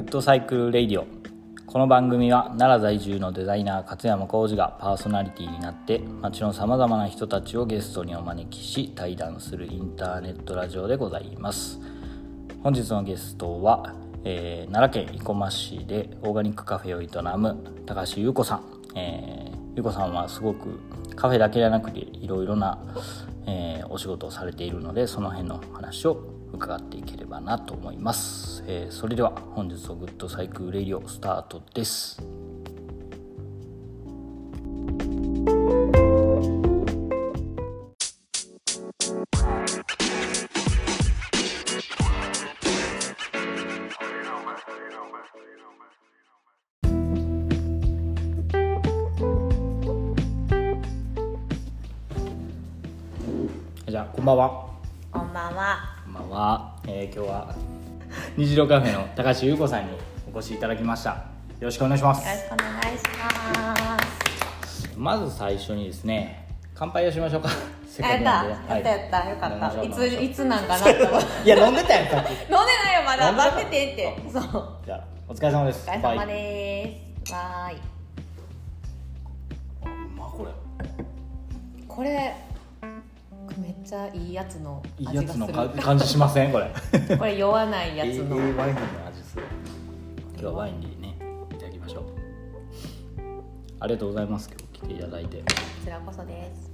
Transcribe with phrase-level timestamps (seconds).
[0.00, 1.06] good cycle radio。
[1.66, 11.78] この番組は奈良在住のデザイナー勝山浩二がパーソナリティになって街のさまざまな人たちをゲストにお招きし対談するインターネットラジオでございます。
[12.62, 13.94] 本日のゲストは、
[14.24, 18.62] えー奈良県生駒市でオーガニックカフェを営む髙橋祐子さん、
[18.94, 20.80] えー、祐子さんはすごく
[21.14, 22.78] カフェだけじゃなくていろいろな、
[23.46, 32.49] えーお仕事をされているのでその辺の話を伺っていければなと思います、えーそれでは本日の good cycle radio スタートです。
[58.40, 59.92] 虹色カフェの高橋優子さんに
[60.32, 61.10] お越しいただきました。
[61.10, 61.16] よ
[61.60, 62.26] ろしくお願いします。
[62.26, 63.04] よろしくお願いし
[63.58, 64.96] ます。
[64.96, 67.50] まず最初にですね乾杯をしましょうか。
[67.86, 68.64] せっあやった、かくなんで。
[68.72, 68.88] やった。
[68.88, 69.82] やった、よかった。
[69.82, 70.88] いついつなんかな
[71.44, 72.28] いや飲んでたやんさっき。
[72.48, 73.28] ないよまだ。
[73.28, 73.50] 飲んでた？
[73.50, 74.30] 待っててって。
[74.32, 74.42] そう。
[74.82, 75.86] おじゃあお疲れ様です。
[75.86, 76.96] 疲れ様で
[77.26, 77.32] す。
[77.34, 77.76] わーい。
[79.84, 80.50] うまこれ。
[81.86, 82.34] これ
[83.60, 85.44] めっちゃいいやつのいい味がする。
[85.44, 86.52] やつのか感じしません？
[86.52, 86.70] これ
[87.16, 88.36] これ酔わないやつの。
[88.36, 89.42] ええワインの味する
[90.32, 91.16] 今日はワインでね
[91.52, 92.04] いただきましょう
[93.80, 95.44] ありがとうございます今日来ていただいてこ
[95.84, 96.70] ちらこそです。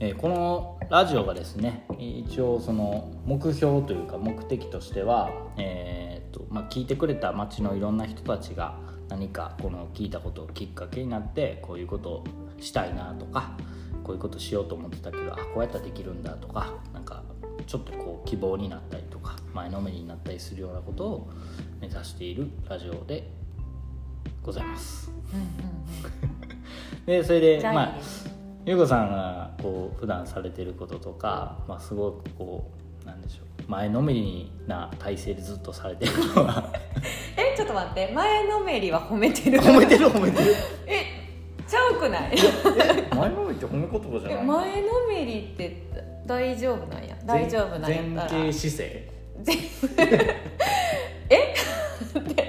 [0.00, 8.76] えーこのラジオがですね一応その目標というか目的としては、えーっとまあ、聞いてくれた街のいろんな人たちが
[9.10, 12.24] 何かこの聞いたことをきっかけになってこういうことを
[12.60, 13.52] したいなとか
[14.08, 17.22] こういうことしようと思ってたけどあこうやったらできるんだとかなんか
[17.66, 21.30] ちょっとこう希望になったりとか前のめりになったりするようなことを
[21.78, 23.28] 目指しているラジオで
[24.42, 25.12] ございます。
[27.04, 28.34] でそれでまああいいです。
[28.64, 32.70] ゆうこさんがこう普段されてることとか、まあ、すごくこ
[33.02, 36.72] うなんでしょう前のめりな体勢でずっとされてるのは
[37.36, 39.60] えちょっと待って前のめりは褒めてる？
[39.60, 40.54] 褒めてる褒めてる
[40.86, 41.17] え
[41.98, 42.36] くない？
[43.14, 44.44] 前のめりって褒め言葉じゃえない？
[44.46, 45.82] 前のめりって
[46.26, 47.16] 大丈夫なんや？
[47.24, 48.40] 大丈夫なんやったら。
[48.40, 49.10] 前傾姿勢？
[51.30, 51.54] え？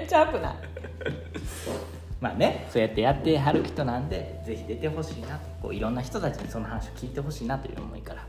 [0.08, 0.54] ちゃうくない？
[2.20, 5.48] まあねそうやってやってはる人なんでぜひ出てほしいなと。
[5.62, 8.26] こういろんな人たちにその話を聞いてほしいなという思いから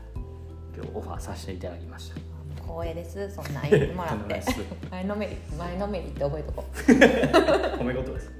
[0.76, 2.16] 今日オファーさせていただきました。
[2.64, 3.30] 光栄です。
[3.34, 4.42] そんなん言ってもらって。
[4.90, 8.32] 前のめり前のめりって覚えとこ褒め言葉です。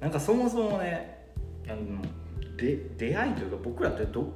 [0.00, 1.15] なんかそもそもね
[1.68, 2.02] あの
[2.56, 4.32] で出会いというか僕らってど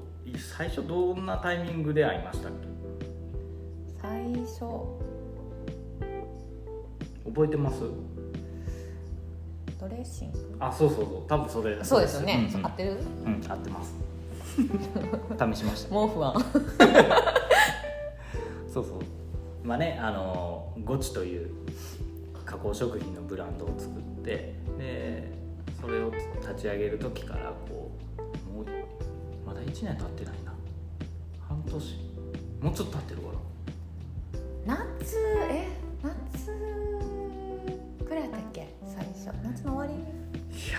[0.56, 2.68] 最初どんなタイミングで会いましたっけ？
[4.00, 4.10] 最
[4.44, 4.64] 初。
[7.26, 7.80] 覚えてます？
[9.78, 10.56] ドレッシング？
[10.60, 11.28] あそうそうそう。
[11.28, 11.82] 多分それ。
[11.84, 12.66] そうですよね、うんうん。
[12.66, 12.98] 合ってる？
[13.24, 13.40] うん。
[13.48, 13.94] 合ってます。
[15.54, 15.94] 試しました。
[15.94, 16.34] もう不安。
[18.72, 19.00] そうそう。
[19.64, 21.50] まあねあのゴチという
[22.44, 25.29] 加工食品のブランドを作ってで
[25.80, 28.66] それを立ち上げる時からこうもう
[29.46, 30.52] まだ1年経ってないな。
[31.48, 32.10] 半年。
[32.60, 33.28] もうちょっと経ってるか
[34.66, 35.16] 夏
[35.50, 35.68] え
[36.02, 36.46] 夏
[38.06, 38.74] くらいだっけ？
[38.86, 39.26] 最初。
[39.42, 39.92] 夏の終わり？
[39.92, 40.02] ない
[40.72, 40.78] や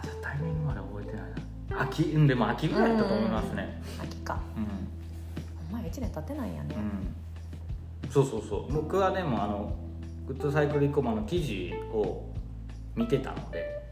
[0.00, 1.22] ーじゃあタイミングまで覚えてない
[1.68, 2.26] な秋うん。
[2.26, 4.40] でも秋ぐらいだったと思いますね秋か。
[4.56, 4.66] うん。
[5.70, 6.74] お前1年経ってないんやね、
[8.04, 8.72] うん、そうそうそう。
[8.72, 9.76] 僕はでもあの
[10.26, 12.24] グッドサイクルイコマの記事を
[12.96, 13.84] 見てたので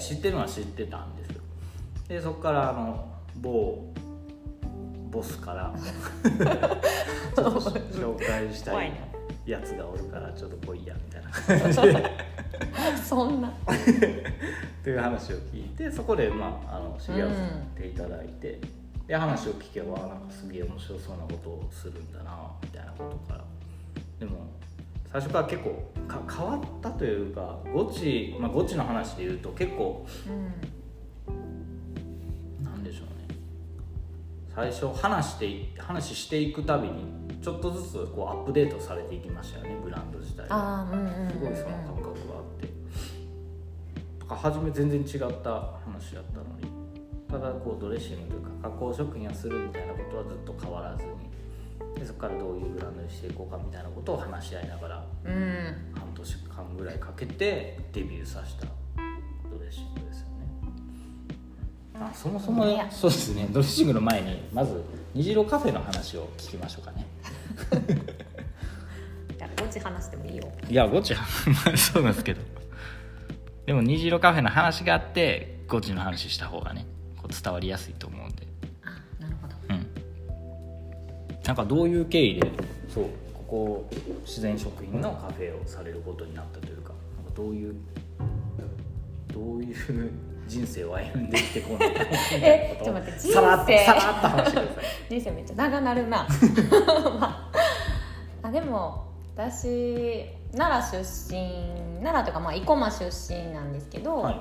[0.00, 1.42] 知ってるのは知ってたんですよ
[2.08, 3.92] でそこからあの某
[5.10, 5.74] ボスから
[7.36, 8.92] ちょっと紹介したい
[9.44, 11.30] やつがおるからちょっと来いやみたいな。
[11.30, 12.10] 感じで
[13.04, 13.52] そんな。
[14.82, 17.32] という話を聞いてそこでまああの知り合わ
[17.76, 18.58] せていただいて、
[19.06, 23.44] で話を聞けばなんかすげえ面白そうなことをするんだなみたいなことから。
[24.18, 24.46] でも
[25.12, 30.06] 最初から結構か変わったというかゴチ、まあ、ゴチの話で言うと結構
[31.28, 31.32] う
[32.62, 33.36] んなんでしょうね。
[34.54, 37.04] 最初話してい話していくたびに
[37.42, 40.86] ちょっとずつこうアップデートされていきましたよねブランド自体が。
[41.30, 42.68] すごいその感覚があって。
[44.20, 45.50] とか初め全然違った
[45.84, 46.72] 話だったのに。
[47.32, 51.31] ただこうドレッシングというか加工食品をするみたいなことはずっと変わらずに
[51.96, 55.92] でそこからどういうブランドにしていこうかみたいなことを話し合いながらうん。
[55.94, 58.66] 半年間ぐらいかけてデビューさせた。
[59.50, 60.32] ドレッシングですよね。
[62.00, 62.90] あそもそもいや。
[62.90, 63.48] そうですね。
[63.50, 64.82] ドレッシングの前にまず
[65.14, 67.06] 虹色カフェの話を聞きましょうかね。
[69.38, 70.48] じゃあ個ち話してもいいよ。
[70.68, 71.24] いやゴチは
[71.76, 72.40] そうなんですけど。
[73.66, 76.86] でも虹色カフェの話があってゴチの話した方がね
[77.16, 78.21] こう伝わりやすいと思う
[81.46, 82.52] なんかどういう経緯で
[82.88, 83.04] そう。
[83.34, 83.90] ここ
[84.24, 87.74] 自然食品のカフェをされることになったというかなんかどういう
[89.32, 90.10] どういう
[90.46, 92.06] 人生を歩んできてこうなったの
[92.42, 94.84] えちょっと待って人生さらっとさらっと話してください。
[95.10, 96.26] 人生めっちゃ長なるな、
[97.20, 97.50] ま
[98.42, 99.04] あ、あでも
[99.36, 104.40] 私奈良出身奈良というかまあ生駒出身なんですけど、はい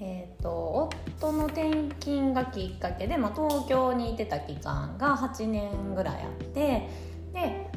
[0.00, 6.88] えー、と夫の転勤がきっかけで、まあ、東京にいてた期間が8年ぐらいあって
[7.32, 7.70] で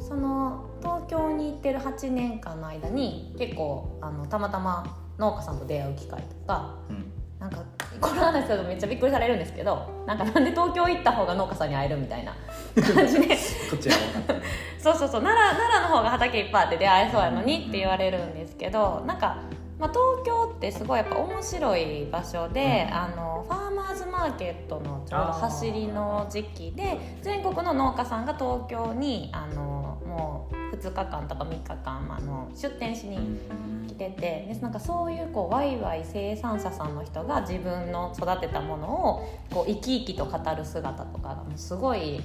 [0.00, 7.10] その東京に行ってる8年間の間に結構あのたまたま農家さんと出会う機会とかうん。
[7.40, 7.62] なんか
[8.00, 12.34] この話するとめっちゃびっくりされるんですけどなんかなんで東京行った方が農家さんに会えるみたいな
[12.74, 13.36] 感じで。
[14.78, 15.22] そうそうそう。
[15.22, 19.38] 奈良奈良の方が畑いっぱいあって出会えそうやのにって言われるんですけどなんか、
[19.84, 22.94] まあ、東京ってすごいやっぱ面白い場所で、うん。
[22.94, 33.38] あのファーマーズマーケットのちょうど走りの時期で全国の農家さんが東京にあのもう2日間とか3日間あの出店しに
[33.86, 34.20] 来てて
[34.54, 42.22] でなんかそういうこうワイワイ生産者さんの人が自分の育てたものをこう生き生きと語る姿とかがもうすごい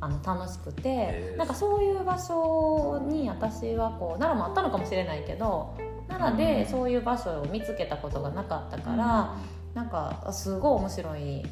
[0.00, 5.76] あの楽しくてなんかそういう場所に私はこう奈良もあったのかもしれないけど
[6.10, 9.36] 奈良でそういう場所を見つけたことがなかったから、
[9.74, 11.42] なんかあすごい面白い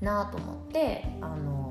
[0.00, 1.70] なと思ってあの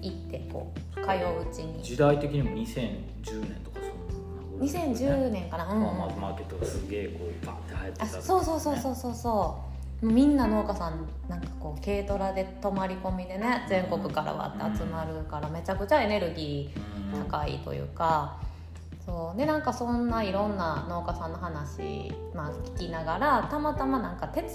[0.00, 1.82] 行ってこう通ううちに。
[1.82, 5.80] 時代的にも2010年とかそんな2010年かな、うん。
[5.80, 8.04] うんファーマーケットがすげえこうバッて流行ってた。
[8.04, 9.72] あそうそうそうそうそうそう。
[10.02, 18.40] みんな農家さんなんかこう軽トラで泊まり込みでね全国からわって集まるからめちゃくちゃエネルギーうん高いというか
[19.04, 19.38] そう。
[19.38, 24.50] でなんかそんないろんな農家さんの話、まあ、聞きながらたまたまなんか手伝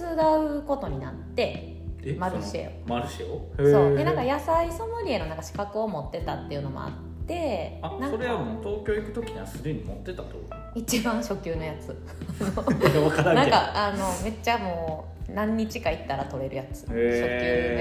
[0.60, 2.72] うことになってえマルシェを。
[2.88, 3.52] マルシェを？
[3.58, 3.98] そう。
[3.98, 6.92] でなんか野菜ソムリエのなんか資格を持ってたっていうのもあっ
[7.28, 10.40] てあそれはもう東京行く時にはすでに持ってたってこ
[10.76, 11.88] 一番初級のやつ。
[12.40, 16.86] なんかあのめっちゃもう何日か行ったら取れるやつ。
[16.86, 17.02] 初級の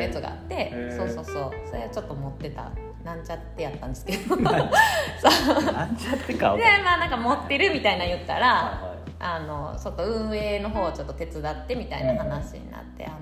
[0.00, 1.50] やつがあってそうそうそう。
[1.68, 2.72] それはちょっと持ってた
[3.06, 4.36] なんちゃってやったんですけど。
[4.36, 6.34] で なんちゃって。
[6.34, 8.88] か分かんないまあなんか持ってるみたいな言ったら、はい。
[8.88, 13.12] はいあのちょっと運営の方をちょっと手伝ってみたいな話になって、あ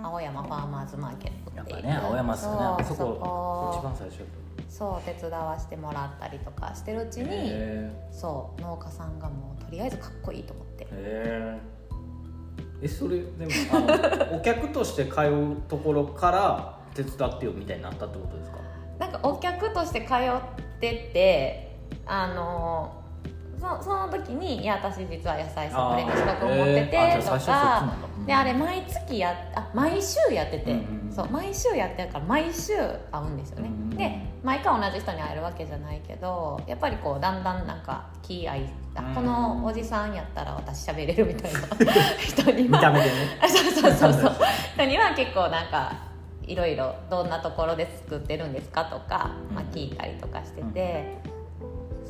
[0.00, 1.86] の青山ファーマーズマーケットっていう。
[1.88, 2.58] やっぱね青山っすよね。
[2.60, 4.24] あそここ一番最初。
[4.68, 10.86] そう手伝わしてもらったりとかしてるうちたにへそう農家さんがもうとりあえずかっこいいと思って。
[10.92, 11.58] え。
[12.82, 13.80] えそれでもあ
[14.30, 18.58] の お客として通うところから手伝ってよみたいになったってことですか？
[18.98, 21.76] なんかお客として通ってて
[22.06, 23.02] あの
[23.58, 27.94] そその時に「いや私実は野菜ソムリエの資格を持ってて」とかなんだ。
[28.08, 32.72] うんであれ毎月やあ毎週やってて、うんそう毎週やってるから毎週
[33.12, 41.60] 会うんですよね、うんで毎回同じ人に会えるわけじゃないけどやっぱりこうだんだんなんか気合いあうんこのおじさんやったら私喋れるみたいな
[42.18, 43.12] 人には見た目でね。
[43.42, 44.36] あ そうそうそうそう。
[44.74, 45.92] 人には結構なんか
[46.46, 51.18] いろいろどんなところで作ってるんですかとか、まあ、聞いたりとかしてて、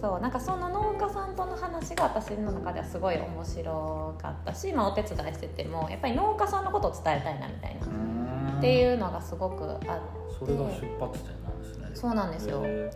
[0.00, 9.90] そうなんかその農家さんとの話が私の中ではすごい面白かったし、まあ、お手伝いしててもやっぱり農家さんのことを伝えたいなみたいな、ってういうのがすごくあって。
[10.37, 11.90] それが出発点なんですね。
[11.94, 12.61] そうなんですよ。
[12.61, 12.92] で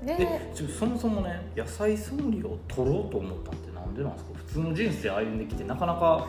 [0.76, 4.30] そもそもね野菜ソムリエを取ろうと思ったってなんでなんですか？
[4.34, 6.26] 普通の人生歩んできてなかなか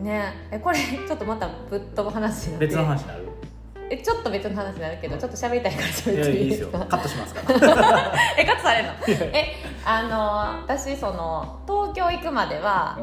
[0.00, 0.32] ね。
[0.52, 3.28] えこれちょっとまたぶっ飛ぶ話別の話になる？
[3.92, 6.84] えちょっと別の話になるけどちょっと喋りたいからい喋っやいいですかよ。
[6.88, 8.14] カットしますから。
[8.38, 8.92] えカットされるの？
[9.36, 12.98] えあの私その東京行くまでは、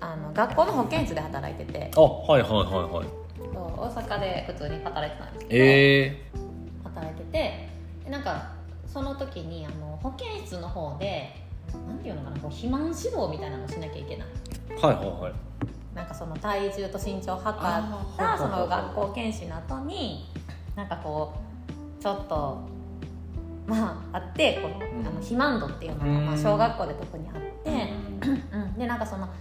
[0.00, 1.92] あの学校の保健室で働いてて。
[1.96, 3.06] あはいはいはいはい。
[3.36, 6.30] そう大阪で普通に働いてたんですけど、え
[6.82, 7.68] 働いてて。
[8.04, 8.48] でなんか
[8.86, 11.30] その時にあの保健室の方で
[11.86, 14.28] なんていうのかなこう肥満指導みたいなのをしなきゃいけない。
[14.70, 15.32] ー、はいはいはい
[15.98, 20.30] なんかその体重と身長を測ったその学校研修の後に
[20.76, 21.34] なんかこ
[21.98, 22.60] うちょっと
[23.66, 25.06] まああってこの,、ん。
[25.06, 27.92] あの肥満度っていうのが、まあ、うん小学校で特にあって、
[28.52, 29.32] うん、でなんかその、ま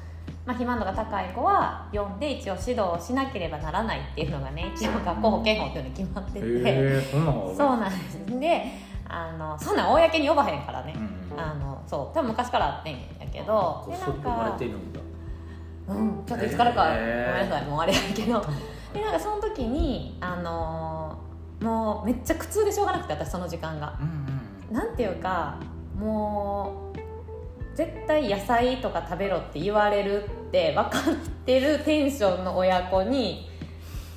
[0.47, 8.39] あ、肥満度が高い子は読んで一応指導をしなければならないっていうのがね 一応学校保健法っていうのに決まってて、へえそんなのそうなんです。
[8.39, 8.65] で
[9.07, 10.95] あのそんなん公に呼ばへんからね、
[11.31, 11.39] うん。
[11.39, 12.15] あのそう。
[12.15, 12.99] 多分昔からあってんや
[13.31, 13.87] けど。
[13.87, 14.57] でなんか
[15.87, 16.23] うん。
[16.25, 17.65] ちょっといつからかごめんなさい。
[17.65, 18.45] もうあれやけど。
[18.93, 21.27] でなんかその時にあのー
[21.65, 23.97] もうめっちゃ苦痛でしょうがなくて私その時間が。
[23.99, 24.37] うんうん
[24.69, 25.57] なんていうか
[25.97, 26.97] もう
[27.77, 31.15] 絶対野菜とか食べろって言われるって分かっ
[31.45, 33.49] てるテンションの親子に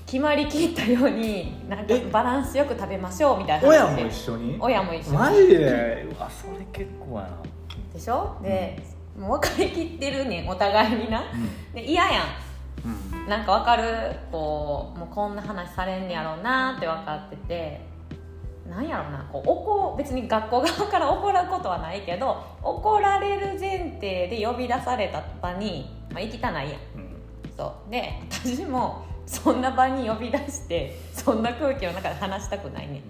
[0.07, 2.01] 決まりきったようになんかえ？
[2.11, 4.57] バランスよく食べましょうみたいな親も一緒に？
[4.59, 5.17] 親も一緒に。
[5.19, 6.07] マジで？
[6.11, 7.31] うわそれ結構やな。
[7.95, 8.37] でしょ？
[8.43, 8.83] で、
[9.19, 11.23] もう分かりきってるねんお互いにな。
[11.75, 12.23] で嫌や
[12.85, 13.27] うん。
[13.27, 14.17] んなんか分かる？
[14.33, 17.91] こうもうこんな話されんねやろうなって分かってて。
[18.69, 26.79] なんやろうなこう怒別に学校側から怒ることはないけど怒られる前提で呼び出された場に、まあ、行きたないやん。
[26.95, 27.17] うん。
[27.57, 27.91] そう。
[27.91, 33.03] で私もそんな場に呼び出してそんな空気の中で話したくないね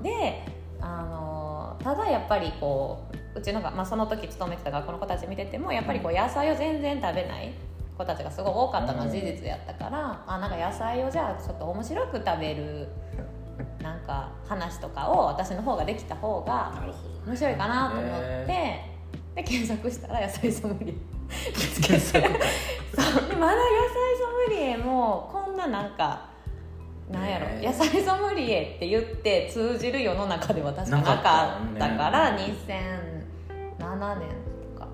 [0.00, 0.02] ん。
[0.02, 0.44] で
[0.80, 1.35] あの
[1.82, 7.52] ただやっぱりこううちのが、まあ、その時勤めてた学校の子たち見ててもやっぱりこう野菜を全然食べない
[7.96, 12.88] 子たちがすごい多かったのは事実やったから、あなんか野菜をじゃあちょっと面白く食べる
[13.82, 16.74] なんか話とかを私の方ができた方が
[17.26, 18.96] 面白いかなと思って、へ
[19.34, 20.94] で検索したら野菜ソムリエ。
[21.80, 22.26] 検索。
[22.94, 23.28] そう。
[23.28, 26.35] でまだ野菜ソムリエもこんななんか
[27.10, 32.54] なんやろ、ね野菜ソムリエって言って通じる世の中では確かなかったったから、ね
[33.78, 34.28] 2007年
[34.74, 34.88] とか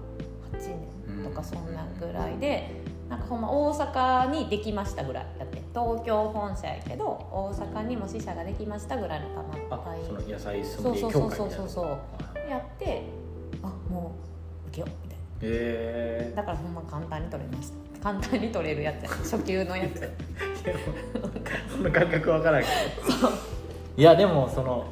[0.53, 5.27] 8年とかそんなぐらいで、なんかほんま大阪にできましたぐらい。
[5.39, 9.35] やって東京本社やけど大阪にも支社ができましたぐらいのた
[9.77, 11.87] まあその野菜ソムリエそうそうそうそうそう。
[12.51, 13.03] やって
[13.63, 14.15] あも
[14.67, 15.25] う受けようみたいな。
[15.43, 17.83] へだからほんま簡単に取れました。
[18.03, 19.09] 簡単に取れるやつや。
[19.09, 20.03] 初級のやつ。
[20.67, 20.75] え
[21.71, 23.29] その感覚わからんけど。
[23.97, 24.87] いやでもその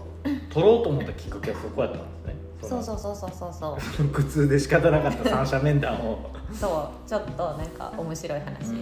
[0.50, 2.34] 取ろうと思ったきっかけはそこやったんですね。
[2.62, 4.04] そうそうそうそうそうそう。
[4.04, 6.30] う苦痛で仕方なかった三者面談を。
[6.52, 8.74] そうちょっとなんか面白い話。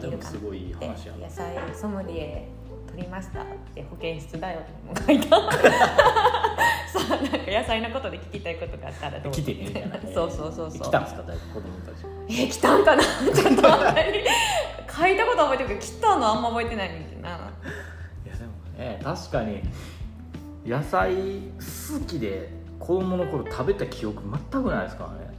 [0.00, 2.48] でもすごいいいで話やな野菜ソムリエ
[2.88, 3.44] 取りましたっ
[3.74, 5.36] て保健室だよにも書いた。
[6.92, 9.42] そうなんか野菜のことで聞きたいことがあったらどうぞ。
[9.42, 10.80] 来てねみたいなそうそうそうそう。
[10.82, 12.42] 来たんですか大子供たち。
[12.42, 13.02] え来たんかな？
[13.02, 14.24] ちょっとあんまり
[14.96, 17.28] 書いたこと覚えてるけど来たのあんま覚えてないねんけどな。
[17.28, 17.32] い
[18.28, 19.62] やでもね確かに
[20.66, 25.38] 野菜好きで子供の頃食べた記憶全くないですからね。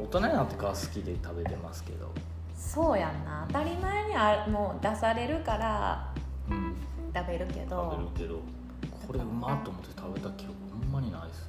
[0.00, 2.10] 大人になってから好きで食べてますけど。
[2.56, 3.44] そうやんな。
[3.48, 6.12] 当たり前にあもう出されるから
[6.50, 6.74] うん。
[7.14, 7.96] 食べるけど。
[8.14, 8.40] 食べるけど。
[9.06, 11.48] これうまっと思って食べた記憶ほんまにないです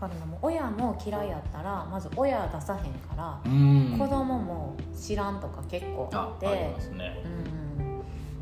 [0.00, 3.96] だからもう親も嫌いやったらまず親出さへんから、うん。
[3.98, 6.46] 子供も知らんとか結構あって。
[6.46, 7.22] ね。
[7.24, 7.98] うん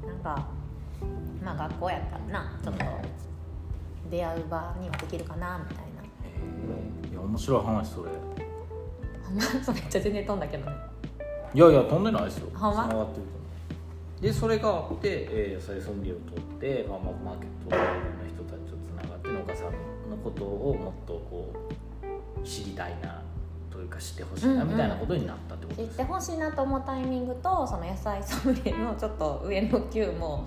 [0.09, 0.47] なんか
[1.43, 2.85] まあ学校やったらなちょっと
[4.11, 6.03] 出会う場にはできるかなみたいな。
[6.03, 6.07] へ
[7.09, 8.11] えいや面白い話それ。
[9.63, 10.77] そう めっちゃ全然飛んだけどね。
[11.55, 12.51] いやいや飛んでないですよ。
[12.55, 13.07] ほんま？
[14.21, 17.77] でそれがあって、えー野菜ソムリエを取って、まあ、まあマーケット
[20.27, 21.53] ことをもっとこ
[22.43, 23.23] う知りたいな
[23.71, 30.47] というか知ってほしいなみたいなことになったってこと知っですてほしいなと思うタイミングとその野菜ソムリエのちょっと上の級も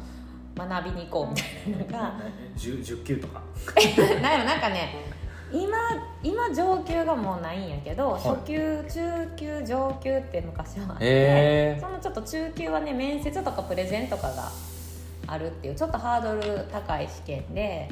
[0.57, 2.19] 学びに行こうみたいなのが
[2.57, 3.41] 10, 10級とか？
[4.21, 4.95] なんかね
[5.51, 5.77] 今
[6.21, 8.21] 今上級がもうないんやけど、はい。
[8.21, 11.81] 初級中級上級って昔はあって、へー。
[11.81, 14.51] そのちょっと中級はね面接とかプレゼンとかが
[15.25, 17.89] あるっていうちょっとハードル高い試験で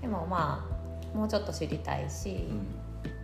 [0.00, 0.73] でもまあ
[1.14, 2.48] もうちょっと知りたいし、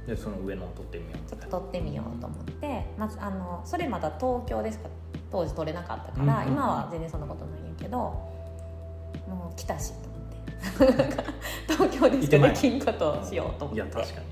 [0.07, 4.89] でその上のを取ってみようみちょっと取ってみようと思ってまずあのそれまだ東京でしか
[5.31, 6.53] 当時取れなかったから、うんうんうん。
[6.53, 10.09] 今は全然そんなことないんやけどもう来たしと
[10.85, 11.21] 思って。
[11.69, 13.75] 東京でしかできんことをしようと思って。
[13.77, 14.27] いや確かに。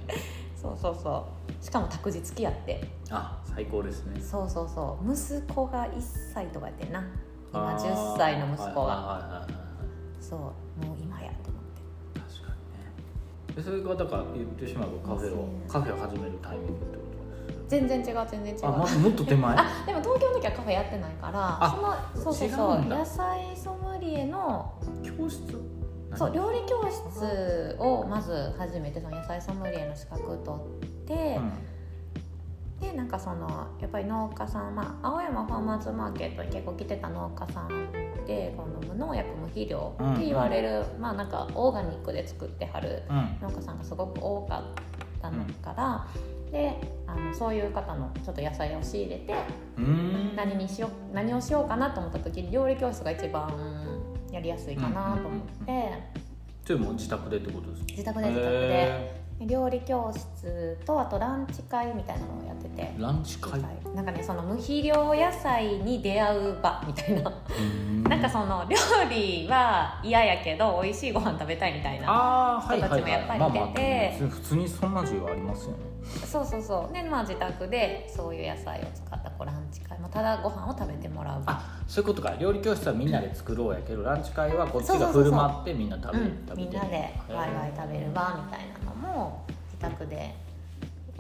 [0.61, 1.27] そうそうそ
[1.61, 1.65] う。
[1.65, 2.89] しかも託児付きやって。
[3.11, 4.21] あ最高ですね。
[4.21, 5.13] そうそうそう。
[5.13, 6.01] 息子が1
[6.35, 7.05] 歳とかやってんな。
[7.53, 8.15] 今あー。
[8.15, 8.73] 10歳の息子が。
[8.73, 9.53] はいはいはいはい
[10.21, 10.41] そう。
[10.41, 11.51] もう今やと
[13.59, 17.03] でそれがだから言ってしまえばカフェをカフェを始めるタイミングってこ
[17.49, 18.67] とです全然違う全然違う。
[18.67, 19.57] あまずもっと手前？
[19.59, 21.71] あでも東京の時はカフェやってないからあ
[22.15, 24.73] そのそうそうそう野菜ソムリエの
[25.03, 25.43] 教室？
[26.15, 31.53] そう料理教室をまず初めてその野菜ソムリエの資格取って、うん
[32.81, 37.91] でなんかそのやっぱり農家さん、まあ、青山ファーマーズマーケットに結構来てた農家さん
[38.27, 43.39] でこの無農薬無肥料って言われる、まあなんかオーガニックで作ってはるうん。
[43.41, 44.65] 農家さんがすごく多かっ
[45.21, 46.07] たのから、
[46.53, 49.35] であのそういう方のちょっと野菜を仕入れて
[49.79, 50.37] うん。
[50.37, 53.51] 何にしよう何をしようかなと思った時に料理教室が一番
[54.31, 55.93] やりやすいかなと思って、
[56.65, 57.87] それも自宅でってことですか？
[57.89, 58.59] 自宅で自宅で。
[58.59, 62.95] へ料理教室とあとランチ会みたいなのをやってて。
[62.99, 63.61] ランチ会？
[63.95, 67.33] なんかねその無肥料野菜に出会う場みたいな。
[68.09, 68.77] なんかその料
[69.09, 74.19] 理は嫌やけど美味しいご飯食べたいみたいな人たちもやっぱり出て。
[74.29, 75.79] 普通にそんな需要ありますよね。
[76.25, 79.99] そうそうそうでまあ自宅でそういう野菜を使ったこうランチ会。
[79.99, 81.43] もただご飯を食べてもらう。
[81.47, 82.35] あそういうことか。
[82.39, 90.35] 料理教室はみんなで作ろうやけどランチ会はこっちが振る舞ってみんな食べるみんなでワイワイ食べる場みたいなのも自宅で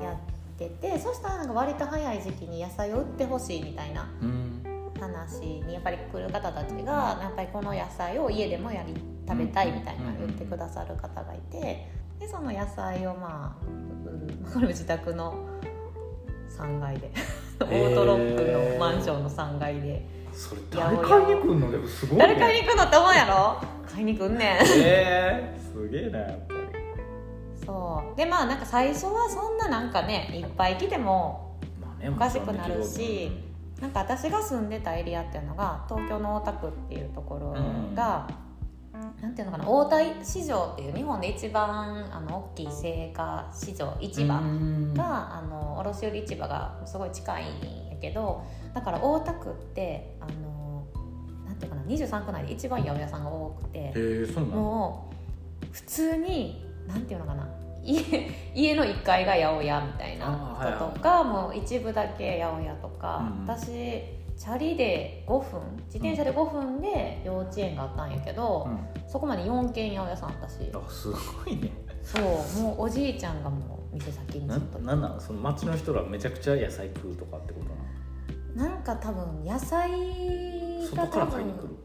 [0.00, 0.16] やっ
[0.58, 4.62] ててそしたらなんか割と早い時期に野菜を売ってほしいみたいなうん。
[5.00, 8.94] 話にやっぱり来る方たちがやっぱりこの野菜を家でもやり
[9.28, 11.86] 食べたいみたいなうん言ってくださる方がいて
[12.18, 15.34] でその野菜をまあうん これも自宅の
[16.50, 17.12] 3階で
[17.62, 21.70] オートロックのマンションの3階でそれ誰買いに来るの？
[21.70, 22.26] でもすごいね。
[22.26, 23.60] 誰買いに行くのって思うやろ？
[23.88, 24.58] 買いに来んねん。
[24.82, 25.56] え。
[25.56, 26.18] ー、すげえな
[27.68, 28.16] そう。
[28.16, 33.30] でまあなんか最初はそんななんかねいっぱい来てもまあねおかしくなるし
[33.80, 37.54] なんか私が住んでたエリアっていうのが東京の大田区っていうところ
[37.94, 38.26] が、
[39.20, 44.94] なんていうのかな大田市場っていう日本で一番あの大きい青果市場市場うん。
[44.94, 47.46] が、あの卸売市場がすごい近いん
[47.90, 48.42] やけど
[48.74, 50.84] だから大田区ってあの
[51.46, 54.56] なんていうかな23区内で一番八百屋さんが多くてへえそうなの？
[54.56, 55.12] も
[55.62, 57.46] う普通になんていうのかな
[57.92, 60.76] 家家の1階が八百屋みたいなあーはいはい。
[60.76, 64.02] 人とか、もう一部だけ八百屋とか、うん私
[64.38, 69.10] チャリで5分自転車で5分で幼稚園があったんやけど、うん。
[69.10, 70.54] そこまで4軒八百屋さんあったし。
[70.72, 71.72] あすごいね。
[72.04, 74.78] そうもうおじいちゃんがもう店先になずっと。
[74.78, 81.76] なんなのその町の人らめちゃくちゃ野菜食うとかってことななんか多分野菜のが多分る？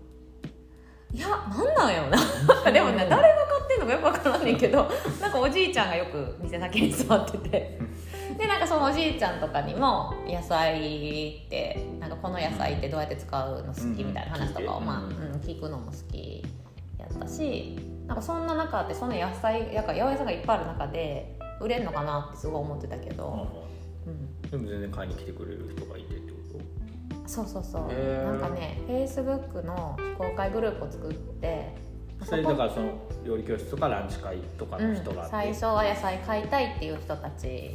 [1.11, 2.17] いやなんなんやろな。
[2.71, 3.42] でもね誰が
[3.83, 4.89] のかよくわからんねんけど
[5.21, 7.79] なんかおじいちゃんがよく店先に座ってて。
[8.37, 16.43] でなんかそのおじいちゃんとかにも野菜ってなんかこの野菜ってどうやって使うの好きみたいな話とかを、うんまあうんうん、聞くのも好き
[16.97, 23.47] やったしなんかそんな中ってその野菜やから八百屋さんがいっぱいある中で売れんのかなってすごい思ってたけど、
[24.07, 26.37] うん、でも全然買いに来てくれる人がいてってこ
[27.19, 27.29] と？
[27.29, 31.75] そうそうそう、なんかねフェイスブックの非公開グループを作って
[32.25, 32.91] それだからその
[33.25, 37.71] 料理教室とかランチ会とかの人がうん、最初は野菜買いたいっていう人たち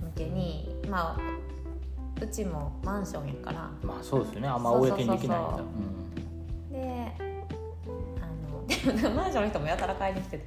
[0.00, 1.20] 向けにまあ
[2.22, 3.70] うちもマンションやから。
[3.82, 4.48] まあそうですよね。
[4.48, 5.60] あんま公にできないんだ。
[6.72, 7.12] で
[8.20, 10.46] あの マンションの人もやたら買いに来てて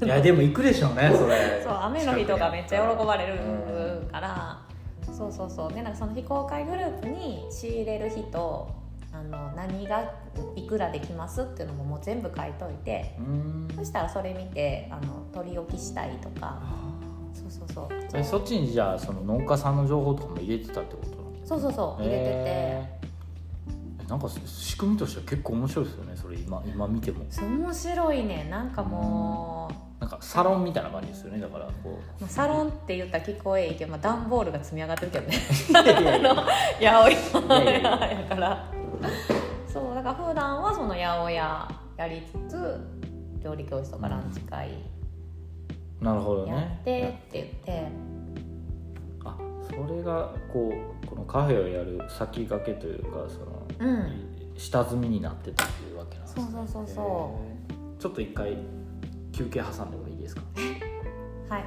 [0.00, 1.60] うんいやでも行くでしょうねそれ。
[1.64, 4.08] そう雨の日とかめっちゃ喜ばれるうん。
[4.10, 4.58] から、
[5.12, 5.72] そうそうそう。
[5.72, 8.81] でなんかその非公開グループに仕入れる日と
[9.12, 10.12] あの何が
[10.56, 13.68] いくらできますっていうのももう全部書いといてうん。
[13.76, 16.60] そしたらそれ見てあの取り置きしたいとか。
[17.34, 17.88] そうそうそう。
[18.14, 22.02] えそっちにじゃあその農家さんの情報とかも入れてたってことそうそうそう。
[22.02, 23.02] 入れてて、えー
[24.12, 27.24] なんか仕組みとしては結構面白いですよねそれ今今見ても。
[27.40, 28.46] 面白いね。
[28.50, 31.40] なんかもう、かサロンみたいな感じですよね。
[31.40, 35.36] だからこまあサロンって言ったら聞こえいいけど、まあ、段ボールが積み上がってるけどね。
[35.72, 37.12] 八百屋い
[38.20, 38.64] やから
[39.66, 42.80] そうだから普段はその八百屋やりつつ
[43.42, 44.70] 料理教室とかランチ会
[46.00, 47.88] なるほどやねってって言って、
[49.24, 50.72] あそれがこ
[51.02, 54.32] うこのカフェをやる先駆けというかその、うん。
[54.56, 56.42] 下積みになってたっていうわけなんですね。
[56.52, 58.56] そうそうそうそへーちょっと一回
[59.32, 60.42] 休憩挟んでもいいですか？
[61.48, 61.64] はい。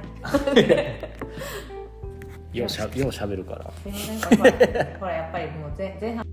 [2.58, 3.70] ようしゃようしゃべるから。
[3.82, 4.52] すいませんほら
[5.00, 6.24] ほらやっぱりもう前前半。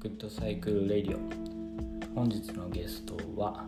[0.00, 1.41] good cycle radio
[2.14, 3.64] 本日のゲストは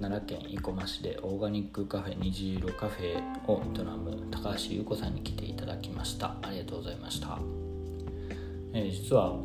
[0.00, 6.34] 奈良県生駒市でオーガニックカフェ虹色カフェを営む高橋優子さんに来ていただきました。
[6.42, 7.38] ありがとうございました、
[8.72, 9.36] えー実は、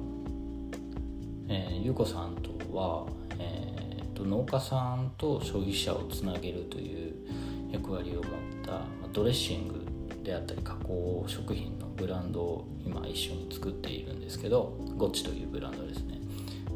[1.49, 3.05] えー、優子さんとは、
[3.37, 7.15] えーと農家さんと消費者をつなげるという
[7.71, 8.23] 役割を持っ
[8.65, 8.81] た
[9.13, 9.85] ドレッシング
[10.23, 16.20] であったり加工食品のブランドを今一緒に作っているんですけどゴッチというブランドですね。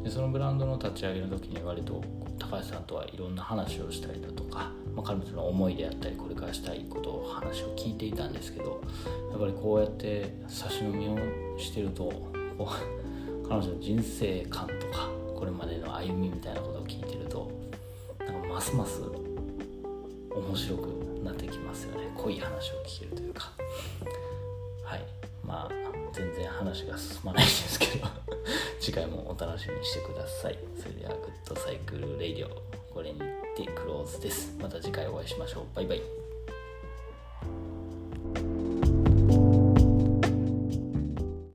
[0.06, 2.00] でそのブランドの立ち上げの時に割と
[2.38, 8.80] 高橋さんとはいろんな話をしたりだとか、まあ、彼女の思いであったりこれからしたいことを話を聞いていたんですけど
[9.32, 12.12] やっぱりこうやって差し飲みをしてると
[13.48, 17.50] 彼女の人生観とかこれまでの歩みみたいなことを聞いてると
[18.20, 20.86] なんかますます面白く
[21.24, 22.12] なってきますよね。
[22.14, 23.50] 濃い話を聞けるというか。
[24.84, 25.04] はい。
[25.42, 27.44] まあ全然話が進まない
[28.86, 30.56] 次回もお楽しみにしてください。
[30.80, 32.62] それでは good cycle radio
[32.94, 33.18] これに
[33.56, 34.56] てクローズです。
[34.60, 35.64] また次回お会いしましょう。
[35.74, 36.25] バイバイ。